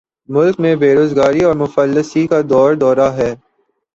ملک 0.29 0.55
میں 0.59 0.75
بیروزگاری 0.75 1.41
اور 1.43 1.55
مفلسی 1.55 2.23
کا 2.27 2.39
دور 2.49 2.69
دورہ 2.75 3.07
ہو 3.17 3.29